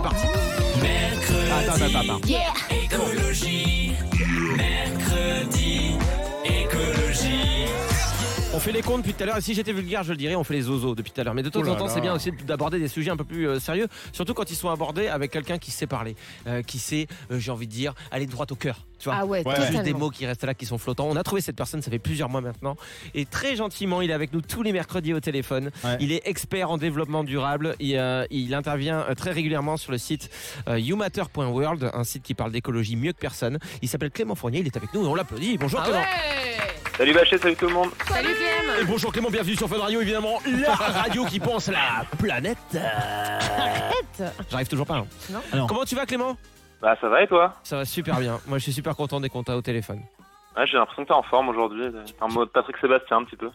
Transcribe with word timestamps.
c'est 0.00 0.08
parti. 0.08 0.26
Attends, 1.52 1.74
attends, 1.74 2.00
attends. 2.00 2.20
Écologie, 2.70 3.92
mercredi, 4.56 5.96
écologie. 6.44 7.66
On 8.52 8.58
fait 8.58 8.72
les 8.72 8.82
comptes 8.82 9.02
depuis 9.02 9.14
tout 9.14 9.22
à 9.22 9.26
l'heure. 9.26 9.36
Et 9.36 9.40
si 9.40 9.54
j'étais 9.54 9.72
vulgaire 9.72 10.02
je 10.02 10.10
le 10.10 10.16
dirais 10.16 10.34
on 10.34 10.42
fait 10.42 10.54
les 10.54 10.62
zozos 10.62 10.96
depuis 10.96 11.12
tout 11.12 11.20
à 11.20 11.24
l'heure. 11.24 11.34
Mais 11.34 11.42
de 11.44 11.48
temps 11.48 11.60
Oh 11.64 11.68
en 11.68 11.76
temps 11.76 11.88
c'est 11.88 12.00
bien 12.00 12.14
aussi 12.14 12.32
d'aborder 12.32 12.80
des 12.80 12.88
sujets 12.88 13.10
un 13.12 13.16
peu 13.16 13.22
plus 13.24 13.46
euh, 13.46 13.60
sérieux. 13.60 13.86
Surtout 14.12 14.34
quand 14.34 14.50
ils 14.50 14.56
sont 14.56 14.68
abordés 14.70 15.06
avec 15.06 15.30
quelqu'un 15.30 15.56
qui 15.58 15.70
sait 15.70 15.86
parler 15.86 16.16
euh, 16.48 16.60
qui 16.62 16.80
sait 16.80 17.06
euh, 17.30 17.38
j'ai 17.38 17.52
envie 17.52 17.68
de 17.68 17.72
dire 17.72 17.94
aller 18.10 18.26
droit 18.26 18.46
au 18.50 18.56
cœur 18.56 18.86
tu 18.98 19.04
vois. 19.08 19.18
Ah 19.20 19.24
ouais, 19.24 19.38
Ouais. 19.46 19.54
Pas 19.54 19.70
juste 19.70 19.82
des 19.84 19.94
mots 19.94 20.10
qui 20.10 20.26
restent 20.26 20.44
là 20.44 20.52
qui 20.54 20.66
sont 20.66 20.78
flottants. 20.78 21.06
On 21.08 21.14
a 21.16 21.22
trouvé 21.22 21.40
cette 21.40 21.54
personne 21.54 21.80
ça 21.80 21.92
fait 21.92 22.00
plusieurs 22.00 22.28
mois 22.28 22.40
maintenant. 22.40 22.76
Et 23.14 23.24
très 23.24 23.54
gentiment 23.54 24.02
il 24.02 24.10
est 24.10 24.14
avec 24.14 24.32
nous 24.32 24.40
tous 24.40 24.64
les 24.64 24.72
mercredis 24.72 25.14
au 25.14 25.20
téléphone. 25.20 25.70
Ouais. 25.84 25.96
il 26.00 26.10
est 26.10 26.22
expert 26.26 26.72
en 26.72 26.76
développement 26.76 27.22
durable. 27.22 27.76
Il, 27.78 27.96
euh, 27.96 28.26
il 28.30 28.52
intervient 28.54 29.06
très 29.16 29.30
régulièrement 29.30 29.76
sur 29.76 29.92
le 29.92 29.98
site 29.98 30.28
euh, 30.68 30.76
youmatter.world 30.78 31.88
un 31.94 32.02
site 32.04 32.24
qui 32.24 32.34
parle 32.34 32.50
d'écologie 32.50 32.96
mieux 32.96 33.12
que 33.12 33.18
personne. 33.20 33.60
Il 33.80 33.88
s'appelle 33.88 34.10
Clément 34.10 34.34
Fournier 34.34 34.58
il 34.58 34.66
est 34.66 34.76
avec 34.76 34.92
nous 34.92 35.04
et 35.04 35.06
on 35.06 35.14
l'applaudit. 35.14 35.56
Bonjour 35.56 35.78
Ah 35.80 35.84
Clément. 35.84 36.00
ouais 36.00 36.69
Salut 37.00 37.14
Bachet, 37.14 37.38
salut 37.38 37.56
tout 37.56 37.66
le 37.66 37.72
monde. 37.72 37.88
Salut 38.06 38.28
Clem 38.28 38.82
Et 38.82 38.84
bonjour 38.84 39.10
Clément, 39.10 39.30
bienvenue 39.30 39.56
sur 39.56 39.66
Fun 39.66 39.78
Radio, 39.78 40.02
évidemment, 40.02 40.38
la 40.46 40.74
radio 41.00 41.24
qui 41.24 41.40
pense 41.40 41.68
la 41.68 42.04
planète. 42.18 42.58
Arrête 42.76 44.34
J'arrive 44.50 44.68
toujours 44.68 44.84
pas. 44.86 44.96
hein. 44.96 45.06
Non. 45.30 45.38
Alors. 45.50 45.66
Comment 45.66 45.84
tu 45.86 45.94
vas 45.94 46.04
Clément? 46.04 46.36
Bah 46.82 46.94
ça 47.00 47.08
va 47.08 47.22
et 47.22 47.26
toi? 47.26 47.54
Ça 47.62 47.76
va 47.78 47.84
super 47.86 48.18
bien. 48.20 48.38
Moi 48.46 48.58
je 48.58 48.64
suis 48.64 48.72
super 48.74 48.94
content 48.96 49.18
dès 49.18 49.30
qu'on 49.30 49.42
t'a 49.42 49.56
au 49.56 49.62
téléphone. 49.62 50.02
Ouais, 50.58 50.66
J'ai 50.66 50.76
l'impression 50.76 51.04
que 51.04 51.08
t'es 51.08 51.14
en 51.14 51.22
forme 51.22 51.48
aujourd'hui. 51.48 51.86
En 52.20 52.28
mode 52.28 52.50
Patrick 52.50 52.76
Sébastien 52.82 53.16
un 53.16 53.24
petit 53.24 53.36
peu. 53.36 53.48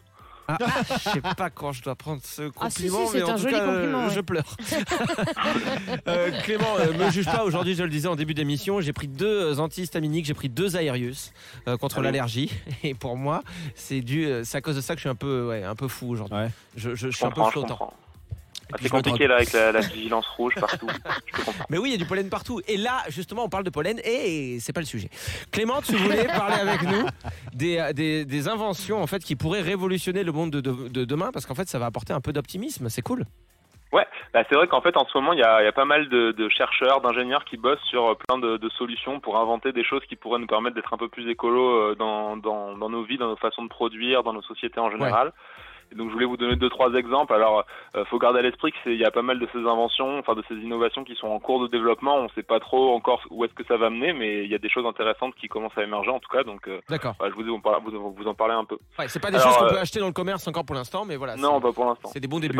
Ah, 0.48 0.56
je 1.04 1.10
sais 1.10 1.20
pas 1.36 1.50
quand 1.50 1.72
je 1.72 1.82
dois 1.82 1.94
prendre 1.96 2.20
ce 2.24 2.42
Ah, 2.60 2.70
si, 2.70 2.82
compliment, 2.88 3.06
si, 3.08 3.16
mais 3.16 3.22
en 3.24 3.28
un 3.30 3.34
tout 3.36 3.42
joli 3.42 3.54
cas, 3.54 3.60
euh, 3.62 3.74
compliment, 3.76 4.06
ouais. 4.06 4.14
je 4.14 4.20
pleure. 4.20 4.56
Euh, 6.08 6.30
Clément, 6.42 6.76
euh, 6.78 6.92
me 6.92 7.10
juge 7.10 7.24
pas. 7.26 7.44
Aujourd'hui, 7.44 7.74
je 7.74 7.82
le 7.82 7.88
disais 7.88 8.08
en 8.08 8.16
début 8.16 8.34
d'émission, 8.34 8.80
j'ai 8.80 8.92
pris 8.92 9.08
deux 9.08 9.58
antihistaminiques, 9.60 10.24
j'ai 10.26 10.34
pris 10.34 10.48
deux 10.48 10.76
Aerius 10.76 11.32
euh, 11.68 11.76
contre 11.76 11.96
Ah 11.98 12.02
l'allergie. 12.02 12.50
Et 12.82 12.94
pour 12.94 13.16
moi, 13.16 13.42
c'est 13.74 14.00
dû, 14.00 14.28
c'est 14.44 14.58
à 14.58 14.60
cause 14.60 14.76
de 14.76 14.80
ça 14.80 14.94
que 14.94 14.98
je 14.98 15.02
suis 15.02 15.08
un 15.10 15.14
peu, 15.14 15.48
ouais, 15.48 15.64
un 15.64 15.74
peu 15.74 15.88
fou 15.88 16.10
aujourd'hui. 16.10 16.36
Ouais. 16.36 16.50
Je, 16.76 16.90
je- 16.90 16.94
je 17.06 17.10
Je 17.10 17.16
suis 17.16 17.24
un 17.26 17.30
peu 17.30 17.42
flottant. 17.44 17.92
Ah, 18.72 18.76
c'est 18.80 18.88
compliqué 18.88 19.26
là 19.28 19.36
avec 19.36 19.52
la, 19.52 19.70
la 19.72 19.80
vigilance 19.80 20.26
rouge 20.36 20.54
partout. 20.60 20.88
Je. 21.26 21.50
Mais 21.70 21.78
oui, 21.78 21.90
il 21.90 21.92
y 21.92 21.94
a 21.94 21.98
du 21.98 22.04
pollen 22.06 22.28
partout. 22.28 22.60
Et 22.66 22.76
là, 22.76 23.02
justement, 23.08 23.44
on 23.44 23.48
parle 23.48 23.64
de 23.64 23.70
pollen 23.70 24.00
et 24.04 24.58
c'est 24.60 24.72
pas 24.72 24.80
le 24.80 24.86
sujet. 24.86 25.08
Clément, 25.52 25.80
tu 25.82 25.94
voulais 25.96 26.24
parler 26.26 26.56
avec 26.68 26.82
nous 26.82 27.06
des, 27.52 27.90
des, 27.94 28.24
des 28.24 28.48
inventions 28.48 29.00
en 29.02 29.06
fait 29.06 29.22
qui 29.22 29.36
pourraient 29.36 29.60
révolutionner 29.62 30.24
le 30.24 30.32
monde 30.32 30.50
de, 30.50 30.60
de- 30.60 30.88
de 30.88 31.04
demain? 31.04 31.30
Parce 31.32 31.46
qu'en 31.46 31.54
fait, 31.54 31.68
ça 31.68 31.78
va 31.78 31.86
apporter 31.86 32.12
un 32.12 32.20
peu 32.20 32.32
d'optimisme. 32.32 32.88
C'est 32.88 33.02
cool. 33.02 33.24
Bah, 34.34 34.42
c'est 34.50 34.56
vrai 34.56 34.66
qu'en 34.66 34.82
fait 34.82 34.94
en 34.98 35.06
ce 35.06 35.16
moment 35.16 35.32
il 35.32 35.38
y 35.38 35.42
a, 35.42 35.62
il 35.62 35.64
y 35.64 35.68
a 35.68 35.72
pas 35.72 35.86
mal 35.86 36.10
de, 36.10 36.32
de 36.32 36.48
chercheurs, 36.50 37.00
d'ingénieurs 37.00 37.44
qui 37.46 37.56
bossent 37.56 37.80
sur 37.88 38.04
euh, 38.04 38.14
plein 38.14 38.36
de, 38.36 38.58
de 38.58 38.68
solutions 38.70 39.18
pour 39.20 39.38
inventer 39.38 39.72
des 39.72 39.84
choses 39.84 40.02
qui 40.06 40.16
pourraient 40.16 40.40
nous 40.40 40.46
permettre 40.48 40.74
d'être 40.76 40.92
un 40.92 40.98
peu 40.98 41.08
plus 41.08 41.30
écolo 41.30 41.70
euh, 41.70 41.94
dans, 41.94 42.36
dans, 42.36 42.76
dans 42.76 42.90
nos 42.90 43.02
vies, 43.04 43.16
dans 43.16 43.28
nos 43.28 43.36
façons 43.36 43.62
de 43.62 43.68
produire, 43.70 44.22
dans 44.24 44.34
nos 44.34 44.42
sociétés 44.42 44.80
en 44.80 44.90
général. 44.90 45.32
Et 45.92 45.94
donc 45.94 46.08
je 46.08 46.12
voulais 46.14 46.26
vous 46.26 46.36
donner 46.36 46.56
deux 46.56 46.68
trois 46.68 46.92
exemples. 46.94 47.32
Alors 47.32 47.64
euh, 47.94 48.04
faut 48.06 48.18
garder 48.18 48.40
à 48.40 48.42
l'esprit 48.42 48.72
que 48.72 48.78
c'est 48.84 48.92
il 48.92 49.00
y 49.00 49.04
a 49.04 49.10
pas 49.10 49.22
mal 49.22 49.38
de 49.38 49.48
ces 49.52 49.58
inventions, 49.58 50.18
enfin 50.18 50.34
de 50.34 50.42
ces 50.48 50.54
innovations 50.54 51.04
qui 51.04 51.14
sont 51.14 51.28
en 51.28 51.38
cours 51.38 51.60
de 51.62 51.68
développement. 51.68 52.16
On 52.16 52.28
sait 52.30 52.42
pas 52.42 52.60
trop 52.60 52.94
encore 52.94 53.22
où 53.30 53.44
est-ce 53.44 53.54
que 53.54 53.64
ça 53.64 53.76
va 53.76 53.90
mener, 53.90 54.12
mais 54.12 54.44
il 54.44 54.50
y 54.50 54.54
a 54.54 54.58
des 54.58 54.68
choses 54.68 54.86
intéressantes 54.86 55.34
qui 55.36 55.48
commencent 55.48 55.76
à 55.78 55.82
émerger 55.84 56.10
en 56.10 56.18
tout 56.18 56.28
cas. 56.30 56.42
Donc 56.42 56.66
euh, 56.68 56.80
D'accord. 56.88 57.14
je 57.20 57.30
vous, 57.32 57.44
vous, 57.44 58.12
vous 58.14 58.26
en 58.26 58.34
parler 58.34 58.54
un 58.54 58.64
peu. 58.64 58.78
Ouais, 58.98 59.08
c'est 59.08 59.20
pas 59.20 59.30
des 59.30 59.36
Alors, 59.36 59.48
choses 59.48 59.58
qu'on 59.58 59.64
euh, 59.66 59.70
peut 59.70 59.78
acheter 59.78 60.00
dans 60.00 60.06
le 60.08 60.12
commerce 60.12 60.46
encore 60.48 60.64
pour 60.64 60.74
l'instant, 60.76 61.04
mais 61.04 61.16
voilà. 61.16 61.36
non, 61.36 61.60
pas 61.60 61.72
pour 61.72 61.84
l'instant. 61.86 62.08
c'est 62.12 62.20
des 62.20 62.28
bons 62.28 62.40
débuts. 62.40 62.58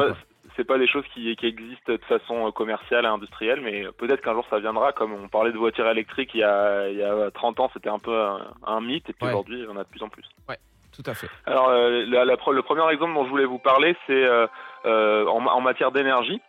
c'est 0.57 0.65
pas 0.65 0.79
des 0.79 0.87
choses 0.89 1.05
qui, 1.13 1.35
qui 1.37 1.47
existent 1.47 1.93
de 1.93 1.99
façon 2.09 2.51
commerciale 2.53 3.05
et 3.05 3.09
industrielle, 3.09 3.61
mais 3.61 3.85
peut-être 3.99 4.23
qu'un 4.23 4.33
jour 4.35 4.47
ça 4.51 4.59
viendra. 4.59 4.93
Comme 4.93 5.13
on 5.13 5.29
parlait 5.29 5.53
de 5.53 5.59
voitures 5.59 5.89
électriques 5.89 6.31
il 6.35 6.41
y 6.41 6.45
a, 6.45 6.89
il 6.89 6.97
y 6.99 7.03
a 7.03 7.31
30 7.33 7.61
ans, 7.61 7.71
c'était 7.75 7.89
un 7.91 7.99
peu 7.99 8.17
un, 8.19 8.41
un 8.67 8.81
mythe, 8.81 9.09
et 9.11 9.13
puis 9.13 9.25
Ouais. 9.27 9.33
aujourd'hui, 9.33 9.59
il 9.59 9.65
y 9.65 9.69
en 9.69 9.77
a 9.77 9.85
de 9.85 9.89
plus 9.89 10.03
en 10.03 10.09
plus. 10.09 10.25
Tout 10.97 11.11
à 11.11 11.15
fait. 11.15 11.29
Alors, 11.45 11.69
euh, 11.69 12.05
la- 12.09 12.25
la 12.25 12.35
le 12.35 12.63
premier 12.63 12.91
exemple 12.91 13.13
dont 13.15 13.25
je 13.25 13.31
voulais 13.31 13.45
vous 13.45 13.59
parler, 13.59 13.95
c'est 14.07 14.15
euh, 14.15 14.47
euh, 14.87 15.27
en, 15.27 15.45
en 15.47 15.61
matière 15.61 15.93
d'énergie. 15.93 16.41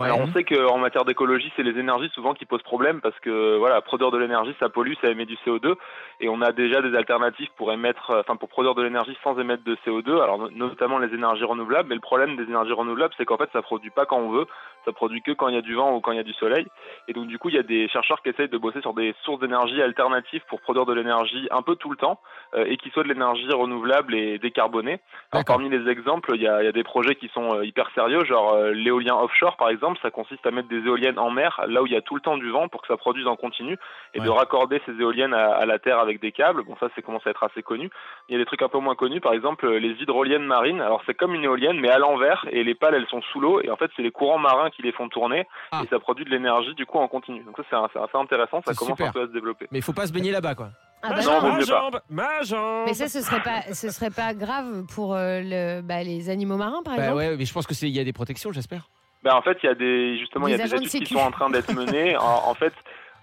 Ouais. 0.00 0.06
Alors, 0.06 0.18
on 0.20 0.26
sait 0.32 0.42
qu'en 0.42 0.78
matière 0.78 1.04
d'écologie, 1.04 1.52
c'est 1.54 1.62
les 1.62 1.78
énergies 1.78 2.10
souvent 2.14 2.34
qui 2.34 2.46
posent 2.46 2.62
problème 2.62 3.00
parce 3.00 3.18
que 3.20 3.56
voilà, 3.58 3.80
produire 3.80 4.10
de 4.10 4.18
l'énergie, 4.18 4.52
ça 4.58 4.68
pollue, 4.68 4.94
ça 5.00 5.08
émet 5.08 5.24
du 5.24 5.36
CO2, 5.46 5.76
et 6.20 6.28
on 6.28 6.40
a 6.42 6.50
déjà 6.50 6.82
des 6.82 6.96
alternatives 6.96 7.48
pour 7.56 7.72
émettre, 7.72 8.10
euh, 8.10 8.20
enfin 8.20 8.34
pour 8.34 8.48
produire 8.48 8.74
de 8.74 8.82
l'énergie 8.82 9.16
sans 9.22 9.38
émettre 9.38 9.62
de 9.62 9.76
CO2. 9.86 10.20
Alors 10.20 10.38
no- 10.38 10.50
notamment 10.50 10.98
les 10.98 11.14
énergies 11.14 11.44
renouvelables, 11.44 11.88
mais 11.88 11.94
le 11.94 12.00
problème 12.00 12.34
des 12.34 12.42
énergies 12.42 12.72
renouvelables, 12.72 13.14
c'est 13.16 13.24
qu'en 13.24 13.36
fait, 13.36 13.48
ça 13.52 13.62
produit 13.62 13.90
pas 13.90 14.04
quand 14.04 14.18
on 14.18 14.30
veut, 14.30 14.46
ça 14.84 14.92
produit 14.92 15.22
que 15.22 15.30
quand 15.30 15.46
il 15.48 15.54
y 15.54 15.58
a 15.58 15.62
du 15.62 15.74
vent 15.74 15.94
ou 15.94 16.00
quand 16.00 16.10
il 16.10 16.16
y 16.16 16.20
a 16.20 16.24
du 16.24 16.32
soleil. 16.34 16.66
Et 17.06 17.12
donc 17.12 17.28
du 17.28 17.38
coup, 17.38 17.48
il 17.50 17.54
y 17.54 17.58
a 17.58 17.62
des 17.62 17.86
chercheurs 17.88 18.20
qui 18.20 18.30
essayent 18.30 18.48
de 18.48 18.58
bosser 18.58 18.80
sur 18.80 18.94
des 18.94 19.14
sources 19.22 19.38
d'énergie 19.40 19.80
alternatives 19.80 20.42
pour 20.48 20.60
produire 20.60 20.86
de 20.86 20.92
l'énergie 20.92 21.46
un 21.52 21.62
peu 21.62 21.76
tout 21.76 21.90
le 21.90 21.96
temps 21.96 22.18
euh, 22.54 22.64
et 22.66 22.76
qui 22.78 22.90
soit 22.90 23.04
de 23.04 23.08
l'énergie 23.08 23.48
renouvelable 23.52 24.14
et 24.16 24.38
décarbonée. 24.40 24.98
Alors 25.30 25.44
parmi 25.44 25.68
les 25.70 25.88
exemples, 25.88 26.32
il 26.34 26.42
y 26.42 26.48
a, 26.48 26.62
il 26.62 26.66
y 26.66 26.68
a 26.68 26.72
des 26.72 26.82
projets 26.84 27.14
qui 27.14 27.28
sont 27.28 27.54
euh, 27.54 27.64
hyper 27.64 27.88
sérieux, 27.94 28.24
genre 28.24 28.54
euh, 28.54 28.72
l'éolien 28.72 29.14
offshore 29.16 29.56
par 29.56 29.68
exemple, 29.68 29.83
ça 30.02 30.10
consiste 30.10 30.46
à 30.46 30.50
mettre 30.50 30.68
des 30.68 30.78
éoliennes 30.86 31.18
en 31.18 31.30
mer, 31.30 31.60
là 31.68 31.82
où 31.82 31.86
il 31.86 31.92
y 31.92 31.96
a 31.96 32.00
tout 32.00 32.14
le 32.14 32.20
temps 32.20 32.36
du 32.36 32.50
vent 32.50 32.68
pour 32.68 32.80
que 32.82 32.88
ça 32.88 32.96
produise 32.96 33.26
en 33.26 33.36
continu, 33.36 33.76
et 34.14 34.20
de 34.20 34.28
raccorder 34.28 34.80
ces 34.86 34.92
éoliennes 34.92 35.34
à, 35.34 35.52
à 35.54 35.66
la 35.66 35.78
terre 35.78 35.98
avec 35.98 36.20
des 36.20 36.32
câbles. 36.32 36.62
Bon 36.64 36.76
ça 36.80 36.88
c'est 36.94 37.02
commence 37.02 37.26
à 37.26 37.30
être 37.30 37.42
assez 37.44 37.62
connu. 37.62 37.90
Il 38.28 38.32
y 38.32 38.36
a 38.36 38.38
des 38.38 38.46
trucs 38.46 38.62
un 38.62 38.68
peu 38.68 38.78
moins 38.78 38.94
connus, 38.94 39.20
par 39.20 39.32
exemple 39.34 39.66
euh, 39.66 39.78
les 39.78 39.90
hydroliennes 40.02 40.44
marines. 40.46 40.80
Alors 40.80 41.02
c'est 41.06 41.14
comme 41.14 41.34
une 41.34 41.44
éolienne 41.44 41.78
mais 41.80 41.90
à 41.90 41.98
l'envers 41.98 42.46
et 42.50 42.64
les 42.64 42.74
pales 42.74 42.94
elles 42.94 43.06
sont 43.08 43.22
sous 43.32 43.40
l'eau 43.40 43.60
et 43.62 43.70
en 43.70 43.76
fait 43.76 43.90
c'est 43.96 44.02
les 44.02 44.10
courants 44.10 44.38
marins 44.38 44.70
qui 44.70 44.82
les 44.82 44.92
font 44.92 45.08
tourner 45.08 45.46
Ah. 45.72 45.82
et 45.84 45.88
ça 45.88 45.98
produit 45.98 46.24
de 46.24 46.30
l'énergie 46.30 46.74
du 46.74 46.86
coup 46.86 46.98
en 46.98 47.08
continu. 47.08 47.42
Donc 47.44 47.56
ça 47.56 47.64
c'est 47.68 47.98
assez 48.00 48.16
intéressant, 48.18 48.62
ça 48.66 48.74
commence 48.74 48.96
super. 48.96 49.08
un 49.08 49.12
peu 49.12 49.22
à 49.22 49.26
se 49.26 49.32
développer. 49.32 49.66
Mais 49.70 49.78
il 49.78 49.82
faut 49.82 49.92
pas 49.92 50.06
se 50.06 50.12
baigner 50.12 50.30
là-bas, 50.32 50.54
quoi. 50.54 50.68
Ah 51.06 51.10
bah 51.12 51.20
Non, 51.22 51.32
non. 51.32 51.40
vaut 51.40 51.52
ma 51.52 51.60
jambe, 51.60 52.00
ma 52.08 52.42
jambe. 52.42 52.84
Mais 52.86 52.94
ça, 52.94 53.08
ce 53.08 53.20
serait 53.20 53.42
pas, 53.42 53.60
ce 53.74 53.90
serait 53.90 54.08
pas 54.10 54.32
grave 54.32 54.84
pour 54.94 55.14
euh, 55.14 55.40
le, 55.42 55.82
bah, 55.82 56.02
les 56.02 56.30
animaux 56.30 56.56
marins, 56.56 56.82
par 56.82 56.96
Bah 56.96 57.02
exemple? 57.02 57.18
ouais, 57.18 57.36
mais 57.36 57.44
je 57.44 57.52
pense 57.52 57.66
que 57.66 57.74
c'est 57.74 57.88
il 57.88 57.94
y 57.94 58.00
a 58.00 58.04
des 58.04 58.14
protections, 58.14 58.52
j'espère. 58.52 58.86
Ben, 59.24 59.34
en 59.34 59.40
fait, 59.42 59.56
il 59.62 59.66
y 59.66 59.68
a 59.70 59.74
des 59.74 60.18
justement 60.18 60.46
il 60.46 60.50
y 60.50 60.54
a 60.54 60.58
Des 60.58 60.74
études 60.74 61.04
qui 61.04 61.14
sont 61.14 61.20
en 61.20 61.30
train 61.30 61.48
d'être 61.48 61.72
menées. 61.72 62.14
en, 62.16 62.42
en 62.46 62.54
fait, 62.54 62.74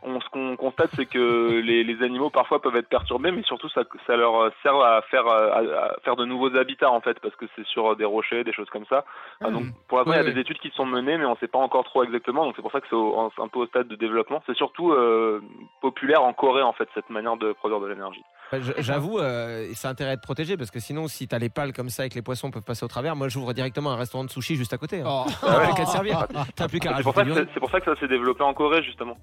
on, 0.04 0.20
ce 0.20 0.30
qu'on 0.30 0.56
constate, 0.56 0.90
c'est 0.96 1.06
que 1.06 1.60
les, 1.62 1.84
les 1.84 2.04
animaux 2.04 2.30
parfois 2.30 2.62
peuvent 2.62 2.76
être 2.76 2.90
perturbés, 2.90 3.32
mais 3.32 3.44
surtout 3.44 3.70
ça, 3.70 3.84
ça 4.08 4.16
leur 4.16 4.52
sert 4.64 4.76
à 4.76 5.02
faire 5.04 5.28
à, 5.28 5.58
à 5.60 5.96
faire 6.04 6.16
de 6.16 6.26
nouveaux 6.26 6.56
habitats 6.56 6.90
en 6.92 7.02
fait, 7.02 7.20
parce 7.20 7.36
que 7.36 7.46
c'est 7.56 7.66
sur 7.68 7.96
des 7.96 8.06
rochers, 8.06 8.44
des 8.44 8.54
choses 8.54 8.70
comme 8.70 8.86
ça. 8.90 9.06
Ah, 9.42 9.52
donc 9.52 9.66
pour 9.88 9.98
l'instant, 10.00 10.14
il 10.14 10.18
y 10.18 10.20
a 10.20 10.24
des 10.34 10.40
études 10.40 10.60
qui 10.60 10.72
sont 10.72 10.86
menées, 10.86 11.18
mais 11.18 11.26
on 11.26 11.32
ne 11.32 11.38
sait 11.38 11.48
pas 11.48 11.60
encore 11.60 11.84
trop 11.84 12.04
exactement. 12.04 12.46
Donc 12.46 12.54
c'est 12.56 12.62
pour 12.62 12.72
ça 12.72 12.82
que 12.82 12.88
c'est 12.90 13.42
un 13.42 13.48
peu 13.48 13.60
au 13.60 13.68
stade 13.68 13.88
de 13.88 13.96
développement. 13.96 14.42
C'est 14.48 14.56
surtout 14.56 14.92
euh, 14.92 15.42
populaire 15.82 16.24
en 16.24 16.34
Corée 16.34 16.62
en 16.64 16.74
fait 16.74 16.88
cette 16.94 17.10
manière 17.10 17.38
de 17.38 17.54
produire 17.54 17.80
de 17.80 17.88
l'énergie. 17.88 18.24
Bah, 18.52 18.58
J'avoue, 18.80 19.20
euh, 19.20 19.68
ça 19.76 19.88
a 19.88 19.92
intérêt 19.92 20.10
à 20.12 20.14
être 20.14 20.22
protégé 20.22 20.58
parce 20.58 20.72
que 20.72 20.80
sinon, 20.80 21.08
si 21.08 21.28
t'as 21.28 21.40
les 21.40 21.50
pales 21.50 21.74
comme 21.74 21.90
ça 21.90 22.06
et 22.06 22.10
que 22.10 22.16
les 22.16 22.22
poissons 22.22 22.52
peuvent 22.52 22.64
passer 22.64 22.84
au 22.84 22.90
travers, 22.90 23.16
moi 23.16 23.28
j'ouvre 23.30 23.54
directement 23.54 23.92
un 23.92 23.96
restaurant 23.96 24.24
de 24.26 24.30
sushi 24.30 24.56
juste 24.56 24.74
à 24.74 24.78
côté. 24.78 25.02
hein. 25.02 25.26
T'as 25.42 25.60
plus 25.66 25.74
qu'à 25.76 25.86
te 25.86 25.90
servir. 25.90 26.26
T'as 26.56 26.68
plus 26.68 26.80
qu'à 26.80 26.98
C'est 26.98 27.04
pour, 27.04 27.14
c'est- 27.16 27.48
c'est 27.54 27.60
pour 27.60 27.70
ça 27.70 27.80
que 27.80 27.94
ça 27.94 28.00
s'est 28.00 28.08
développé 28.08 28.44
en 28.44 28.54
Corée 28.54 28.84
justement. 28.84 29.16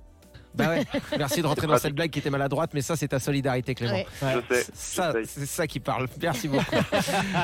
Bah 0.58 0.70
ouais. 0.70 0.82
Merci 1.16 1.41
de 1.41 1.46
rentrer 1.46 1.66
dans 1.69 1.76
cette 1.78 1.94
blague 1.94 2.10
qui 2.10 2.19
était 2.19 2.30
maladroite, 2.30 2.70
mais 2.74 2.80
ça, 2.80 2.96
c'est 2.96 3.08
ta 3.08 3.20
solidarité, 3.20 3.74
Clément. 3.74 3.94
Ouais. 3.94 4.06
Je 4.20 4.54
sais. 4.54 4.62
C'est 4.72 4.74
Ça, 4.74 5.12
c'est 5.24 5.46
ça 5.46 5.66
qui 5.66 5.80
parle. 5.80 6.06
Merci 6.20 6.48
beaucoup. 6.48 6.76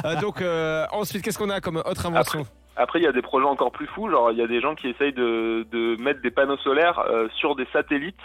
Euh, 0.04 0.20
donc, 0.20 0.42
euh, 0.42 0.84
ensuite, 0.92 1.22
qu'est-ce 1.22 1.38
qu'on 1.38 1.50
a 1.50 1.60
comme 1.60 1.76
autre 1.76 2.06
invention 2.06 2.44
Après, 2.76 2.98
il 2.98 3.04
y 3.04 3.06
a 3.06 3.12
des 3.12 3.22
projets 3.22 3.47
encore 3.47 3.70
plus 3.70 3.86
fous. 3.86 4.10
Genre, 4.10 4.32
il 4.32 4.38
y 4.38 4.42
a 4.42 4.47
des 4.47 4.60
gens 4.60 4.75
qui 4.75 4.88
essayent 4.88 5.12
de, 5.12 5.66
de 5.70 5.97
mettre 6.02 6.20
des 6.20 6.30
panneaux 6.30 6.56
solaires 6.58 6.98
euh, 6.98 7.28
sur 7.36 7.54
des 7.54 7.66
satellites, 7.72 8.19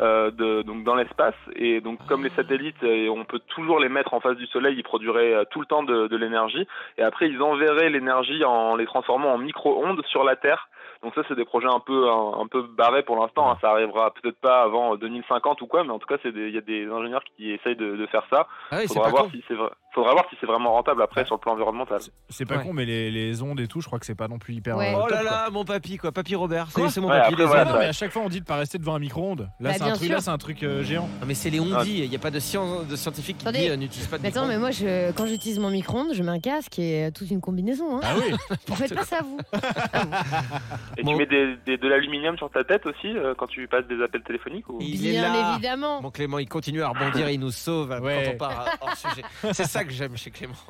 euh, 0.00 0.30
de, 0.30 0.62
donc 0.62 0.84
dans 0.84 0.94
l'espace. 0.94 1.34
Et 1.54 1.80
donc, 1.80 2.04
comme 2.06 2.24
les 2.24 2.30
satellites, 2.30 2.82
euh, 2.82 3.08
on 3.08 3.24
peut 3.24 3.40
toujours 3.48 3.78
les 3.78 3.88
mettre 3.88 4.14
en 4.14 4.20
face 4.20 4.36
du 4.36 4.46
Soleil, 4.46 4.74
ils 4.76 4.82
produiraient 4.82 5.34
euh, 5.34 5.44
tout 5.50 5.60
le 5.60 5.66
temps 5.66 5.82
de, 5.84 6.08
de 6.08 6.16
l'énergie. 6.16 6.66
Et 6.98 7.02
après, 7.02 7.28
ils 7.28 7.40
enverraient 7.40 7.90
l'énergie 7.90 8.44
en 8.44 8.76
les 8.76 8.86
transformant 8.86 9.32
en 9.32 9.38
micro-ondes 9.38 10.02
sur 10.06 10.24
la 10.24 10.36
Terre. 10.36 10.68
Donc 11.02 11.14
ça, 11.14 11.22
c'est 11.26 11.34
des 11.34 11.44
projets 11.44 11.68
un 11.68 11.80
peu 11.80 12.08
un, 12.08 12.40
un 12.40 12.46
peu 12.46 12.62
barrés 12.62 13.02
pour 13.02 13.16
l'instant. 13.16 13.50
hein. 13.50 13.58
Ça 13.60 13.70
arrivera 13.70 14.12
peut-être 14.14 14.38
pas 14.40 14.62
avant 14.62 14.94
2050 14.96 15.60
ou 15.62 15.66
quoi, 15.66 15.82
mais 15.84 15.90
en 15.90 15.98
tout 15.98 16.06
cas, 16.06 16.16
c'est 16.22 16.28
il 16.28 16.50
y 16.54 16.58
a 16.58 16.60
des 16.60 16.86
ingénieurs 16.86 17.24
qui 17.36 17.50
essayent 17.50 17.76
de, 17.76 17.96
de 17.96 18.06
faire 18.06 18.24
ça. 18.30 18.46
Ah 18.70 18.76
oui, 18.80 18.86
Faudra 18.86 19.10
voir 19.10 19.24
con. 19.24 19.30
si 19.30 19.42
c'est 19.48 19.54
vrai. 19.54 19.70
Faudra 19.94 20.12
voir 20.12 20.24
si 20.30 20.36
c'est 20.40 20.46
vraiment 20.46 20.72
rentable 20.72 21.02
après 21.02 21.26
sur 21.26 21.34
le 21.34 21.40
plan 21.40 21.52
environnemental. 21.52 22.00
C'est 22.30 22.46
pas 22.46 22.56
Ouais. 22.56 22.62
con, 22.64 22.72
mais 22.72 22.86
les, 22.86 23.10
les 23.10 23.42
ondes 23.42 23.60
et 23.60 23.66
tout, 23.68 23.80
je 23.82 23.86
crois 23.86 23.98
que 23.98 24.06
c'est 24.06 24.14
pas 24.14 24.26
non 24.28 24.38
plus 24.38 24.54
hyper. 24.54 24.76
Ouais. 24.78 24.94
euh, 24.94 24.98
Oh 25.04 25.06
là 25.08 25.18
top, 25.18 25.24
là, 25.26 25.50
mon 25.50 25.64
papy, 25.66 25.98
quoi. 25.98 26.12
Papy 26.12 26.34
Robert. 26.34 26.68
Quoi 26.72 26.88
C'est 26.90 27.00
mon 27.00 27.08
Ouais, 27.08 27.18
papy. 27.18 27.32
après, 27.34 27.42
les 27.42 27.46
voilà, 27.46 27.62
ondes. 27.64 27.72
Non, 27.74 27.78
mais 27.78 27.84
à 27.86 27.92
chaque 27.92 28.10
fois 28.10 28.22
on 28.24 28.28
dit 28.30 28.40
de 28.40 28.44
pas 28.46 28.56
rester 28.56 28.78
devant 28.78 28.94
un 28.94 28.98
micro-ondes. 28.98 29.50
Là, 29.60 29.70
Bah, 29.70 29.72
c'est 29.74 29.82
un 29.82 29.86
bien 29.86 29.94
truc, 29.94 30.06
sûr. 30.06 30.14
là, 30.14 30.20
c'est 30.22 30.30
un 30.30 30.38
truc 30.38 30.62
euh, 30.62 30.82
géant. 30.82 31.08
Non, 31.20 31.26
mais 31.26 31.34
c'est 31.34 31.50
les 31.50 31.60
ondis. 31.60 31.98
Il 32.04 32.08
n'y 32.08 32.16
a 32.16 32.18
pas 32.18 32.30
de 32.30 32.38
science 32.38 32.86
de 32.86 32.96
scientifique 32.96 33.36
qui 33.38 33.46
Attendez. 33.46 33.64
dit 33.66 33.70
euh, 33.70 33.76
n'utilise 33.76 34.06
pas 34.06 34.16
de 34.16 34.22
Mais 34.22 34.28
attends, 34.30 34.46
mais 34.46 34.56
moi, 34.58 34.70
je, 34.70 35.10
quand 35.12 35.26
j'utilise 35.26 35.58
mon 35.58 35.68
micro-ondes, 35.70 36.14
je 36.14 36.22
mets 36.22 36.30
un 36.32 36.40
casque 36.40 36.78
et 36.78 37.10
toute 37.14 37.30
une 37.30 37.40
combinaison. 37.42 37.96
Hein. 37.98 38.00
Ah 38.02 38.14
oui 38.16 38.34
Vous 38.68 38.74
faites 38.76 38.94
pas 38.94 39.04
ça, 39.04 39.18
vous 39.22 39.38
Et 40.96 41.02
Bon. 41.02 41.12
tu 41.12 41.18
mets 41.18 41.26
des, 41.26 41.56
des- 41.66 41.76
de 41.76 41.88
l'aluminium 41.88 42.36
sur 42.38 42.50
ta 42.50 42.64
tête 42.64 42.86
aussi 42.86 43.14
quand 43.38 43.46
tu 43.46 43.66
passes 43.68 43.86
des 43.86 44.02
appels 44.02 44.22
téléphoniques 44.22 44.68
ou... 44.68 44.78
Il 44.80 45.06
est 45.06 45.20
là. 45.20 45.52
évidemment. 45.52 46.00
Mon 46.00 46.10
Clément, 46.10 46.38
il 46.38 46.48
continue 46.48 46.82
à 46.82 46.88
rebondir 46.88 47.28
et 47.28 47.34
il 47.34 47.40
nous 47.40 47.50
sauve 47.50 47.88
quand 47.90 48.32
on 48.32 48.36
part 48.36 48.66
hors 48.80 48.96
sujet. 48.96 49.22
C'est 49.52 49.64
ça 49.64 49.81
que 49.84 49.92
j'aime 49.92 50.16
chez 50.16 50.30
Clément. 50.30 50.54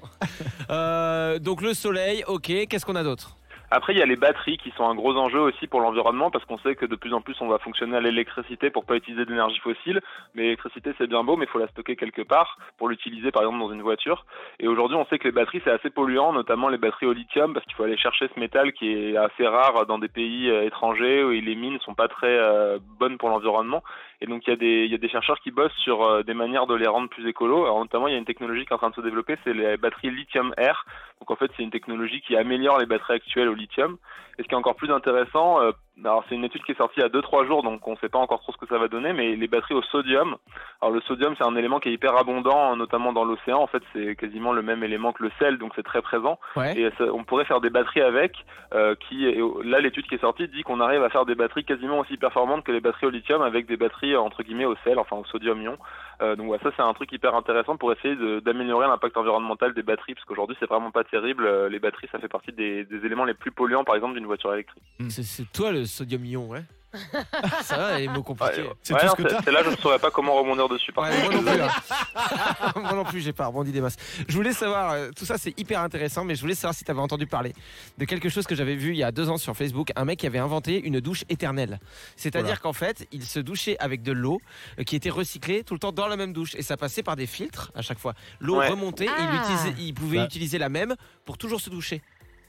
Euh, 0.70 1.38
donc 1.38 1.60
le 1.60 1.74
soleil, 1.74 2.24
ok. 2.26 2.66
Qu'est-ce 2.68 2.86
qu'on 2.86 2.96
a 2.96 3.02
d'autre? 3.02 3.36
Après, 3.74 3.94
il 3.94 3.98
y 3.98 4.02
a 4.02 4.06
les 4.06 4.16
batteries 4.16 4.58
qui 4.58 4.70
sont 4.76 4.84
un 4.84 4.94
gros 4.94 5.16
enjeu 5.16 5.40
aussi 5.40 5.66
pour 5.66 5.80
l'environnement 5.80 6.30
parce 6.30 6.44
qu'on 6.44 6.58
sait 6.58 6.74
que 6.74 6.84
de 6.84 6.94
plus 6.94 7.14
en 7.14 7.22
plus 7.22 7.40
on 7.40 7.48
va 7.48 7.58
fonctionner 7.58 7.96
à 7.96 8.02
l'électricité 8.02 8.68
pour 8.68 8.84
pas 8.84 8.96
utiliser 8.96 9.24
d'énergie 9.24 9.58
fossile. 9.60 10.02
Mais 10.34 10.42
l'électricité 10.42 10.92
c'est 10.98 11.06
bien 11.06 11.24
beau, 11.24 11.38
mais 11.38 11.46
il 11.46 11.48
faut 11.48 11.58
la 11.58 11.68
stocker 11.68 11.96
quelque 11.96 12.20
part 12.20 12.58
pour 12.76 12.90
l'utiliser 12.90 13.30
par 13.30 13.42
exemple 13.42 13.60
dans 13.60 13.72
une 13.72 13.80
voiture. 13.80 14.26
Et 14.60 14.68
aujourd'hui, 14.68 14.98
on 14.98 15.06
sait 15.06 15.18
que 15.18 15.24
les 15.24 15.32
batteries 15.32 15.62
c'est 15.64 15.70
assez 15.70 15.88
polluant, 15.88 16.34
notamment 16.34 16.68
les 16.68 16.76
batteries 16.76 17.06
au 17.06 17.14
lithium 17.14 17.54
parce 17.54 17.64
qu'il 17.64 17.74
faut 17.74 17.84
aller 17.84 17.96
chercher 17.96 18.28
ce 18.34 18.38
métal 18.38 18.74
qui 18.74 18.92
est 18.92 19.16
assez 19.16 19.46
rare 19.46 19.86
dans 19.86 19.98
des 19.98 20.08
pays 20.08 20.50
euh, 20.50 20.66
étrangers 20.66 21.24
où 21.24 21.30
les 21.30 21.54
mines 21.54 21.78
sont 21.80 21.94
pas 21.94 22.08
très 22.08 22.36
euh, 22.36 22.78
bonnes 23.00 23.16
pour 23.16 23.30
l'environnement. 23.30 23.82
Et 24.22 24.26
donc 24.26 24.46
il 24.46 24.50
y 24.88 24.94
a 24.94 24.98
des 24.98 25.08
chercheurs 25.08 25.40
qui 25.40 25.50
bossent 25.50 25.76
sur 25.78 26.04
euh, 26.04 26.22
des 26.22 26.32
manières 26.32 26.68
de 26.68 26.76
les 26.76 26.86
rendre 26.86 27.08
plus 27.08 27.28
écolos. 27.28 27.64
Alors, 27.64 27.80
notamment, 27.80 28.06
il 28.06 28.12
y 28.12 28.14
a 28.14 28.18
une 28.18 28.24
technologie 28.24 28.64
qui 28.64 28.70
est 28.70 28.74
en 28.74 28.78
train 28.78 28.90
de 28.90 28.94
se 28.94 29.00
développer, 29.00 29.36
c'est 29.42 29.52
les 29.52 29.76
batteries 29.76 30.12
lithium-air. 30.12 30.86
Donc 31.18 31.32
en 31.32 31.36
fait, 31.36 31.50
c'est 31.56 31.64
une 31.64 31.72
technologie 31.72 32.20
qui 32.20 32.36
améliore 32.36 32.78
les 32.78 32.86
batteries 32.86 33.14
actuelles 33.14 33.48
au 33.48 33.54
lithium. 33.54 33.98
Et 34.38 34.44
ce 34.44 34.48
qui 34.48 34.54
est 34.54 34.56
encore 34.56 34.76
plus 34.76 34.92
intéressant, 34.92 35.60
euh, 35.60 35.72
alors 36.04 36.24
c'est 36.28 36.34
une 36.34 36.44
étude 36.44 36.62
qui 36.64 36.72
est 36.72 36.76
sortie 36.78 36.94
il 36.98 37.02
y 37.02 37.04
a 37.04 37.08
2-3 37.08 37.46
jours, 37.46 37.62
donc 37.62 37.86
on 37.86 37.92
ne 37.92 37.96
sait 37.96 38.08
pas 38.08 38.18
encore 38.18 38.40
trop 38.40 38.52
ce 38.52 38.56
que 38.56 38.66
ça 38.66 38.78
va 38.78 38.88
donner, 38.88 39.12
mais 39.12 39.36
les 39.36 39.46
batteries 39.48 39.74
au 39.74 39.82
sodium. 39.82 40.36
Alors 40.80 40.92
le 40.94 41.00
sodium, 41.02 41.34
c'est 41.36 41.44
un 41.44 41.54
élément 41.56 41.80
qui 41.80 41.90
est 41.90 41.92
hyper 41.92 42.16
abondant, 42.16 42.74
notamment 42.76 43.12
dans 43.12 43.24
l'océan. 43.24 43.58
En 43.60 43.66
fait, 43.66 43.82
c'est 43.92 44.16
quasiment 44.16 44.52
le 44.52 44.62
même 44.62 44.82
élément 44.82 45.12
que 45.12 45.22
le 45.22 45.30
sel, 45.38 45.58
donc 45.58 45.72
c'est 45.76 45.82
très 45.82 46.02
présent. 46.02 46.38
Ouais. 46.56 46.76
Et 46.78 46.90
ça- 46.98 47.12
on 47.12 47.24
pourrait 47.24 47.44
faire 47.44 47.60
des 47.60 47.70
batteries 47.70 48.00
avec, 48.00 48.32
euh, 48.74 48.94
qui 49.08 49.26
là 49.64 49.80
l'étude 49.80 50.06
qui 50.06 50.14
est 50.16 50.20
sortie 50.20 50.48
dit 50.48 50.62
qu'on 50.62 50.80
arrive 50.80 51.02
à 51.04 51.10
faire 51.10 51.24
des 51.26 51.34
batteries 51.34 51.64
quasiment 51.64 51.98
aussi 52.00 52.16
performantes 52.16 52.64
que 52.64 52.72
les 52.72 52.80
batteries 52.80 53.06
au 53.06 53.10
lithium 53.10 53.42
avec 53.42 53.66
des 53.66 53.76
batteries 53.76 54.14
euh, 54.14 54.20
entre 54.20 54.42
guillemets 54.42 54.64
au 54.64 54.74
sel, 54.84 54.98
enfin 54.98 55.16
au 55.16 55.24
sodium 55.26 55.60
ion. 55.62 55.76
Euh, 56.22 56.36
donc 56.36 56.52
ça 56.62 56.70
c'est 56.76 56.82
un 56.82 56.92
truc 56.94 57.10
hyper 57.12 57.34
intéressant 57.34 57.76
pour 57.76 57.92
essayer 57.92 58.16
d'améliorer 58.40 58.86
l'impact 58.86 59.16
environnemental 59.16 59.74
des 59.74 59.82
batteries, 59.82 60.14
parce 60.14 60.24
qu'aujourd'hui 60.24 60.56
c'est 60.58 60.68
vraiment 60.68 60.90
pas 60.90 61.04
terrible. 61.04 61.48
Les 61.68 61.78
batteries, 61.78 62.08
ça 62.10 62.18
fait 62.18 62.28
partie 62.28 62.52
des, 62.52 62.84
des 62.84 63.04
éléments 63.06 63.24
les 63.24 63.34
plus 63.34 63.50
polluants, 63.50 63.84
par 63.84 63.94
exemple, 63.96 64.14
d'une 64.14 64.26
voiture 64.26 64.52
électrique. 64.54 64.82
C'est- 65.08 65.22
C'est 65.22 65.50
toi 65.52 65.72
le 65.72 65.81
sodium 65.86 66.24
ion, 66.24 66.48
ouais. 66.48 66.64
Ça 67.62 67.78
va, 67.78 67.98
les 67.98 68.06
mots 68.06 68.22
compliqués. 68.22 68.60
Ouais, 68.64 68.68
C'est 68.82 68.92
ouais, 68.92 69.00
tout 69.00 69.06
ce 69.06 69.10
non, 69.12 69.14
que 69.14 69.22
c'est- 69.22 69.36
t'as 69.36 69.42
c'est 69.44 69.50
là 69.50 69.62
je 69.64 69.70
ne 69.70 69.76
saurais 69.76 69.98
pas 69.98 70.10
comment 70.10 70.34
rebondir 70.34 70.68
dessus. 70.68 70.92
Par 70.92 71.04
Ouais, 71.04 71.22
contre. 71.22 71.40
moi 71.42 71.56
non 71.56 71.56
plus. 71.56 71.62
hein. 71.64 72.72
moi 72.76 72.92
non 72.92 73.04
plus, 73.04 73.20
j'ai 73.22 73.32
pas 73.32 73.46
rebondi 73.46 73.72
des 73.72 73.80
masses. 73.80 73.96
Je 74.28 74.34
voulais 74.34 74.52
savoir, 74.52 74.90
euh, 74.92 75.08
tout 75.16 75.24
ça 75.24 75.38
c'est 75.38 75.58
hyper 75.58 75.80
intéressant, 75.80 76.22
mais 76.22 76.34
je 76.34 76.42
voulais 76.42 76.54
savoir 76.54 76.74
si 76.74 76.84
tu 76.84 76.90
avais 76.90 77.00
entendu 77.00 77.26
parler 77.26 77.54
de 77.96 78.04
quelque 78.04 78.28
chose 78.28 78.46
que 78.46 78.54
j'avais 78.54 78.74
vu 78.76 78.90
il 78.90 78.96
y 78.98 79.02
a 79.04 79.10
deux 79.10 79.30
ans 79.30 79.38
sur 79.38 79.56
Facebook. 79.56 79.90
Un 79.96 80.04
mec 80.04 80.18
qui 80.18 80.26
avait 80.26 80.38
inventé 80.38 80.84
une 80.84 81.00
douche 81.00 81.24
éternelle. 81.30 81.80
C'est-à-dire 82.16 82.60
qu'en 82.60 82.74
fait, 82.74 83.06
il 83.10 83.24
se 83.24 83.40
douchait 83.40 83.78
avec 83.78 84.02
de 84.02 84.12
l'eau 84.12 84.42
euh, 84.78 84.82
qui 84.84 84.94
était 84.94 85.08
recyclée 85.08 85.64
tout 85.64 85.72
le 85.72 85.80
temps 85.80 85.92
dans 85.92 86.08
la 86.08 86.16
même 86.18 86.34
douche. 86.34 86.54
Et 86.56 86.62
ça 86.62 86.76
passait 86.76 87.02
par 87.02 87.16
des 87.16 87.26
filtres 87.26 87.72
à 87.74 87.80
chaque 87.80 87.98
fois. 87.98 88.12
L'eau 88.38 88.58
Ouais. 88.58 88.68
remontait 88.68 89.06
et 89.06 89.08
il, 89.08 89.28
Ah. 89.30 89.42
utilisait- 89.42 89.82
il 89.82 89.94
pouvait 89.94 90.18
Bah. 90.18 90.24
utiliser 90.26 90.58
la 90.58 90.68
même 90.68 90.94
pour 91.24 91.38
toujours 91.38 91.62
se 91.62 91.70
doucher. 91.70 92.02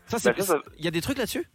Ça, 0.05 0.19
c'est. 0.19 0.31
Bah, 0.35 0.43
ça, 0.43 0.45
ça- 0.57 0.59
Il 0.79 0.83
y 0.83 0.87
a 0.89 0.91
des 0.91 0.99
trucs 0.99 1.17
là-dessus? 1.17 1.47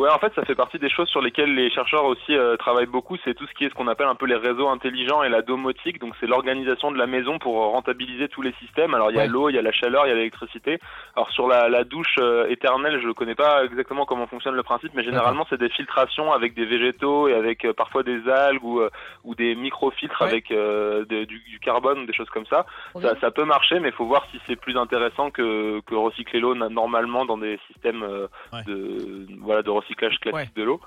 Ouais, 0.00 0.08
en 0.08 0.18
fait, 0.18 0.32
ça 0.34 0.46
fait 0.46 0.54
partie 0.54 0.78
des 0.78 0.88
choses 0.88 1.08
sur 1.08 1.20
lesquelles 1.20 1.54
les 1.54 1.70
chercheurs 1.70 2.06
aussi 2.06 2.34
euh, 2.34 2.56
travaillent 2.56 2.86
beaucoup. 2.86 3.18
C'est 3.22 3.34
tout 3.34 3.46
ce 3.46 3.52
qui 3.52 3.66
est 3.66 3.68
ce 3.68 3.74
qu'on 3.74 3.86
appelle 3.86 4.06
un 4.06 4.14
peu 4.14 4.24
les 4.24 4.34
réseaux 4.34 4.68
intelligents 4.68 5.22
et 5.22 5.28
la 5.28 5.42
domotique. 5.42 5.98
Donc, 6.00 6.14
c'est 6.18 6.26
l'organisation 6.26 6.90
de 6.90 6.96
la 6.96 7.06
maison 7.06 7.38
pour 7.38 7.62
euh, 7.62 7.66
rentabiliser 7.66 8.28
tous 8.28 8.40
les 8.40 8.52
systèmes. 8.54 8.94
Alors, 8.94 9.10
il 9.10 9.16
y 9.18 9.20
a 9.20 9.24
Ouais. 9.24 9.28
l'eau, 9.28 9.50
il 9.50 9.56
y 9.56 9.58
a 9.58 9.62
la 9.62 9.72
chaleur, 9.72 10.06
il 10.06 10.08
y 10.08 10.12
a 10.12 10.14
l'électricité. 10.14 10.78
Alors, 11.16 11.30
sur 11.32 11.46
la, 11.48 11.68
la 11.68 11.84
douche 11.84 12.16
euh, 12.18 12.46
éternelle, 12.48 12.98
je 13.02 13.10
connais 13.10 13.34
pas 13.34 13.62
exactement 13.66 14.06
comment 14.06 14.26
fonctionne 14.26 14.54
le 14.54 14.62
principe, 14.62 14.92
mais 14.94 15.04
généralement, 15.04 15.46
c'est 15.50 15.60
des 15.60 15.68
filtrations 15.68 16.32
avec 16.32 16.54
des 16.54 16.64
végétaux 16.64 17.28
et 17.28 17.34
avec 17.34 17.66
euh, 17.66 17.74
parfois 17.74 18.02
des 18.02 18.26
algues 18.26 18.64
ou, 18.64 18.80
euh, 18.80 18.88
ou 19.24 19.34
des 19.34 19.54
microfiltres 19.54 20.22
Ouais. 20.22 20.28
avec 20.28 20.50
euh, 20.50 21.04
de- 21.04 21.24
du, 21.24 21.40
du 21.40 21.58
carbone 21.60 21.98
ou 22.00 22.06
des 22.06 22.14
choses 22.14 22.30
comme 22.30 22.46
ça. 22.46 22.64
Ça, 23.02 23.20
ça 23.20 23.30
peut 23.30 23.44
marcher, 23.44 23.80
mais 23.80 23.88
il 23.88 23.94
faut 23.94 24.06
voir 24.06 24.26
si 24.30 24.40
c'est 24.46 24.56
plus 24.56 24.78
intéressant 24.78 25.30
que, 25.30 25.80
que 25.80 25.94
recycler 25.94 26.40
l'eau 26.40 26.54
normalement 26.54 27.26
dans 27.26 27.36
des 27.36 27.58
systèmes 27.70 28.02
euh, 28.02 28.28
de 28.66 29.26
voilà 29.40 29.60
de 29.62 29.68
recyclage 29.68 29.89
classique 29.96 30.26
Ouais. 30.32 30.48
de 30.54 30.62
l'eau. 30.62 30.80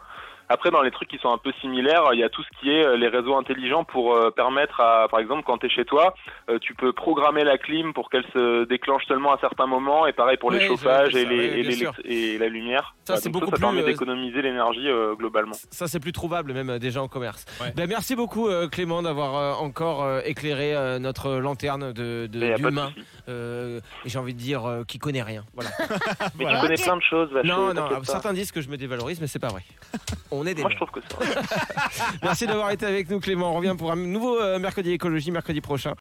Après, 0.50 0.72
dans 0.72 0.82
les 0.82 0.92
trucs 0.92 1.10
qui 1.10 1.18
sont 1.20 1.32
un 1.32 1.38
peu 1.38 1.52
similaires, 1.62 2.04
il 2.14 2.20
y 2.20 2.24
a 2.24 2.30
tout 2.30 2.44
ce 2.44 2.60
qui 2.60 2.70
est 2.70 2.86
euh, 2.86 2.98
les 2.98 3.08
réseaux 3.08 3.36
intelligents 3.36 3.84
pour 3.84 4.14
euh, 4.14 4.30
permettre 4.32 4.80
à, 4.82 5.08
par 5.10 5.20
exemple, 5.20 5.44
quand 5.46 5.58
tu 5.58 5.66
es 5.68 5.70
chez 5.70 5.86
toi, 5.86 6.14
euh, 6.50 6.60
tu 6.60 6.76
peux 6.76 6.92
programmer 6.94 7.44
la 7.44 7.58
clim 7.58 7.94
pour 7.94 8.10
qu'elle 8.10 8.26
se 8.34 8.66
déclenche 8.66 9.06
seulement 9.08 9.34
à 9.34 9.40
certains 9.40 9.66
moments, 9.68 10.06
et 10.08 10.14
pareil 10.14 10.38
pour 10.38 10.52
les 10.52 10.68
chauffages 10.68 11.16
et, 11.16 11.26
les, 11.26 11.64
ouais, 11.86 11.94
et, 12.06 12.38
la 12.38 12.48
lumière. 12.50 12.96
Ça, 13.06 13.18
c'est 13.18 13.30
beaucoup 13.30 13.46
ça, 13.46 13.52
ça 13.52 13.56
plus, 13.58 13.62
permet 13.62 13.82
euh, 13.82 13.86
d'économiser 13.86 14.42
l'énergie 14.42 14.88
euh, 14.88 15.16
globalement. 15.16 15.54
Ça, 15.72 15.88
c'est 15.88 16.00
plus 16.00 16.12
trouvable 16.12 16.54
même 16.54 16.78
déjà 16.80 17.02
en 17.02 17.08
commerce. 17.08 17.46
Ouais. 17.62 17.72
Ben, 17.76 17.88
merci 17.88 18.16
beaucoup 18.16 18.48
euh, 18.48 18.68
Clément 18.68 19.02
d'avoir 19.02 19.36
euh, 19.36 19.54
encore 19.64 20.04
euh, 20.04 20.22
éclairé 20.26 20.76
euh, 20.76 21.00
notre 21.00 21.32
lanterne 21.38 21.94
de, 21.94 22.28
de- 22.28 22.40
de 22.40 22.56
d'humain. 22.56 22.92
Euh, 23.30 23.80
j'ai 24.06 24.20
envie 24.20 24.34
de 24.34 24.40
dire 24.40 24.66
euh, 24.66 24.84
qui 24.84 25.00
connaît 25.00 25.22
rien. 25.24 25.44
Voilà. 25.54 25.70
Mais 26.38 26.44
Voilà. 26.44 26.60
tu 26.60 26.66
connais 26.68 26.82
plein 26.82 26.98
de 26.98 27.02
choses, 27.02 27.32
Vacho, 27.32 27.48
non, 27.48 27.74
non, 27.74 28.04
certains 28.04 28.34
disent 28.34 28.52
que 28.52 28.62
je 28.62 28.70
me 28.70 28.78
dévalorise, 28.78 29.22
mais 29.22 29.28
c'est 29.28 29.40
pas 29.40 29.48
vrai. 29.50 29.62
On 30.36 30.46
est 30.48 30.56
des 30.56 30.62
Moi, 30.62 30.72
je 30.72 30.78
trouve 30.78 30.90
que 30.90 31.00
vrai. 31.16 31.28
Merci 32.24 32.48
d'avoir 32.48 32.72
été 32.72 32.86
avec 32.86 33.10
nous 33.10 33.20
Clément. 33.20 33.52
On 33.52 33.56
revient 33.56 33.76
pour 33.78 33.92
un 33.92 33.96
nouveau 33.96 34.40
euh, 34.40 34.58
mercredi 34.58 34.92
écologie 34.92 35.30
mercredi 35.30 35.62
prochain. 35.62 35.92